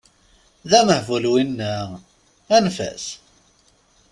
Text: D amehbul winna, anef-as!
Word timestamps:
D 0.69 0.71
amehbul 0.79 1.25
winna, 1.31 1.73
anef-as! 2.55 3.05